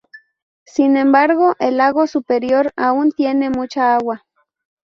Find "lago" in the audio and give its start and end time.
1.77-2.07